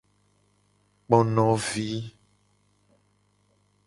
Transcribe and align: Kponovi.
Kponovi. 1.07 1.89